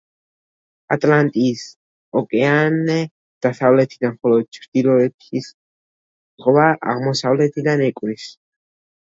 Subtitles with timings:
[0.93, 1.65] ატლანტის
[2.21, 2.95] ოკეანე
[3.47, 8.27] დასავლეთიდან, ხოლო ჩრდილოეთის ზღვა აღმოსავლეთიდან ეკვრის.